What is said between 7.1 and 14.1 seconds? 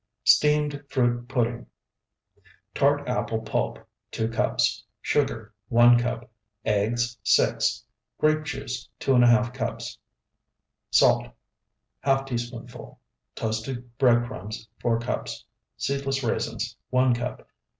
6. Grape juice, 2½ cups. Salt, ½ teaspoonful. Toasted